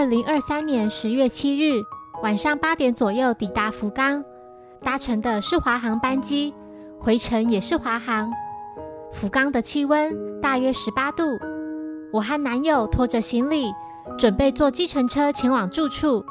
[0.00, 1.84] 二零二三年十月七日
[2.22, 4.24] 晚上八点左右抵达福冈，
[4.82, 6.54] 搭乘的是华航班机，
[6.98, 8.30] 回程也是华航。
[9.12, 11.38] 福冈的气温大约十八度，
[12.14, 13.70] 我和男友拖着行李，
[14.16, 16.24] 准备坐计程车前往住处。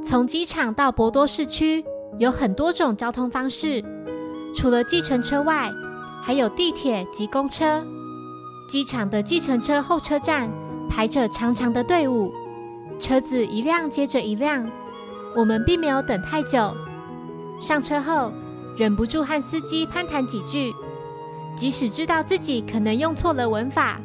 [0.00, 1.84] 从机场到博多市区
[2.20, 3.84] 有很多种交通方式，
[4.54, 5.68] 除了计程车外，
[6.22, 7.84] 还有地铁及公车。
[8.68, 10.48] 机场的计程车候车站
[10.88, 12.32] 排着长长的队伍，
[12.98, 14.70] 车子一辆接着一辆。
[15.36, 16.72] 我们并没有等太久，
[17.60, 18.32] 上车后
[18.76, 20.72] 忍不住和司机攀谈几句。
[21.56, 24.00] 即使知道自己可能用错了文法，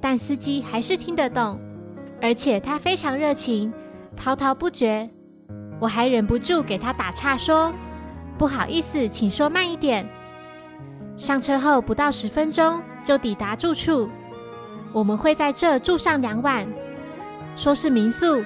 [0.00, 1.58] 但司机还是听得懂，
[2.20, 3.72] 而且他非常热情，
[4.16, 5.08] 滔滔不绝。
[5.80, 7.72] 我还忍不住给他打岔说
[8.38, 10.06] ：“不好意思，请说慢一点。”
[11.16, 14.08] 上车后不到十分钟就抵达住处，
[14.92, 16.66] 我们会在这住上两晚。
[17.56, 18.42] 说是民宿，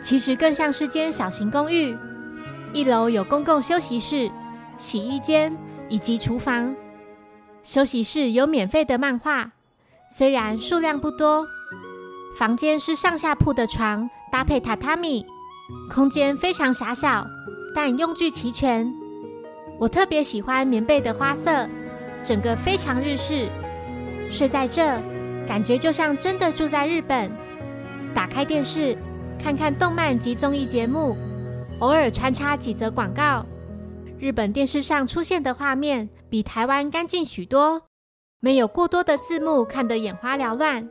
[0.00, 1.96] 其实更像是间小型公寓。
[2.72, 4.30] 一楼有公共休息室、
[4.76, 5.56] 洗衣间
[5.88, 6.74] 以及厨房。
[7.62, 9.50] 休息室有免费的漫画，
[10.10, 11.46] 虽然数量不多。
[12.38, 15.26] 房间是上下铺的床，搭配榻榻米，
[15.90, 17.26] 空间非常狭小，
[17.74, 18.90] 但用具齐全。
[19.78, 21.68] 我特别喜欢棉被的花色，
[22.24, 23.48] 整个非常日式。
[24.30, 24.98] 睡在这，
[25.46, 27.30] 感觉就像真的住在日本。
[28.14, 28.96] 打开电视，
[29.42, 31.16] 看看动漫及综艺节目，
[31.80, 33.44] 偶尔穿插几则广告。
[34.18, 37.82] 日本电视上出现的画面比台湾干净许多，
[38.40, 40.88] 没有过多的字幕，看得眼花缭乱。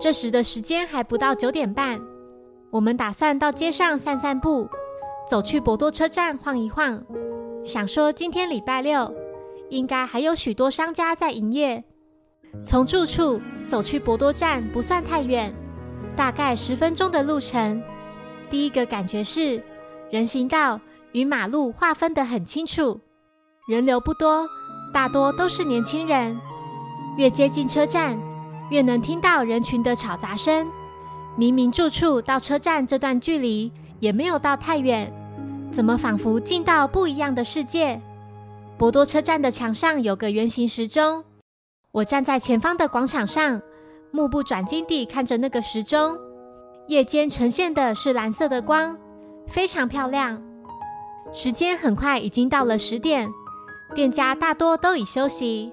[0.00, 2.00] 这时的时间还不到九点半，
[2.70, 4.68] 我们打算到街上散散步，
[5.28, 7.04] 走去博多车站晃一晃。
[7.64, 9.10] 想说今天礼拜六，
[9.68, 11.84] 应该还有许多商家在营业。
[12.64, 15.52] 从住处走去博多站不算太远，
[16.18, 17.80] 大概十分钟的路程。
[18.50, 19.62] 第一个感觉是
[20.10, 20.80] 人行道。
[21.12, 23.00] 与马路划分得很清楚，
[23.66, 24.46] 人流不多，
[24.92, 26.38] 大多都是年轻人。
[27.16, 28.20] 越接近车站，
[28.70, 30.70] 越能听到人群的吵杂声。
[31.34, 35.10] 明明住处到车站这段距离也没有到太远，
[35.72, 37.98] 怎么仿佛进到不一样的世界？
[38.76, 41.24] 博多车站的墙上有个圆形时钟，
[41.90, 43.62] 我站在前方的广场上，
[44.10, 46.18] 目不转睛地看着那个时钟。
[46.86, 48.98] 夜间呈现的是蓝色的光，
[49.46, 50.42] 非常漂亮。
[51.32, 53.28] 时间很快已经到了十点，
[53.94, 55.70] 店家大多都已休息。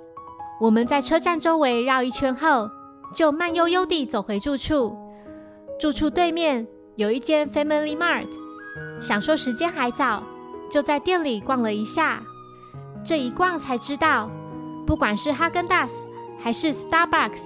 [0.60, 2.70] 我们在车站周围绕一圈后，
[3.14, 4.98] 就慢悠悠地走回住处。
[5.80, 8.28] 住处对面有一间 Family Mart，
[9.00, 10.22] 想说时间还早，
[10.70, 12.22] 就在店里逛了一下。
[13.06, 14.30] 这一逛才知道，
[14.86, 16.08] 不管是哈根达斯
[16.38, 17.42] 还是 Starbucks，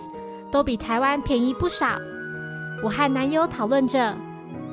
[0.52, 1.98] 都比台湾便宜不少。
[2.84, 4.16] 我和男友讨论着，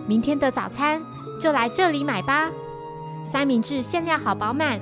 [0.07, 1.03] 明天的早餐
[1.41, 2.51] 就来这里买吧。
[3.25, 4.81] 三明治馅料好饱满，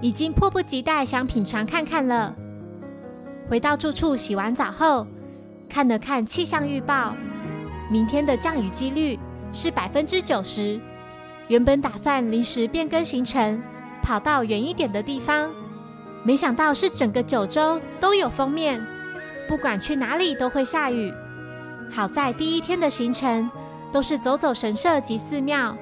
[0.00, 2.34] 已经迫不及待想品尝看看了。
[3.48, 5.06] 回到住处洗完澡后，
[5.68, 7.14] 看了看气象预报，
[7.90, 9.18] 明天的降雨几率
[9.52, 10.78] 是百分之九十。
[11.48, 13.62] 原本打算临时变更行程，
[14.02, 15.50] 跑到远一点的地方，
[16.22, 18.78] 没想到是整个九州都有封面，
[19.48, 21.12] 不管去哪里都会下雨。
[21.90, 23.50] 好在第一天的行程
[23.90, 25.76] 都是走走神社及寺庙，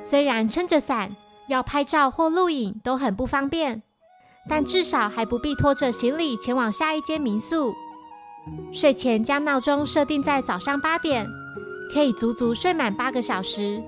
[0.00, 1.10] 虽然撑着伞。
[1.48, 3.82] 要拍照或录影都很不方便，
[4.48, 7.74] 但至少还不必拖着行李前往下一间民宿。
[8.72, 11.26] 睡前将闹钟设定在早上八点，
[11.92, 13.82] 可以足足睡满八个小时。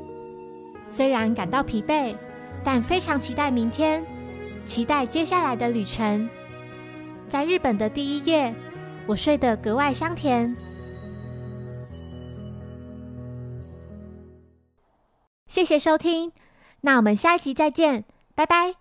[0.89, 2.17] 虽然感到疲惫，
[2.65, 4.05] 但非常期待明天，
[4.65, 6.29] 期待接下来的旅程。
[7.29, 8.53] 在日本的第一夜，
[9.07, 10.55] 我睡得格外香甜。
[15.47, 16.33] 谢谢收听。
[16.81, 18.05] 那我们下一集再见，
[18.35, 18.75] 拜拜。